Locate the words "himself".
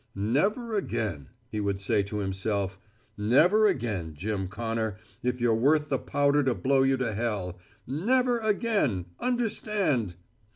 2.17-2.79